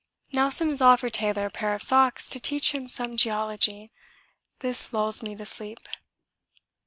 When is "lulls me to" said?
4.91-5.45